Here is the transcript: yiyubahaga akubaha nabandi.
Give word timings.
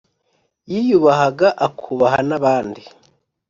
yiyubahaga 0.71 1.47
akubaha 1.67 2.19
nabandi. 2.29 2.81